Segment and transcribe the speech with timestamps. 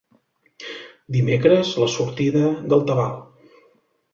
[1.17, 3.17] Dimecres, la sortida del tabal.